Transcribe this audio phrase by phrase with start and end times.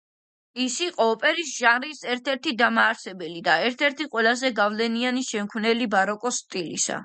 [0.61, 6.99] ის იყო ოპერის ჟანრის ერთ-ერთი დამაარსებელი და ერთ-ერთი ყველაზე გავლენიანი შემქმნელი ბაროკოს სტილისა.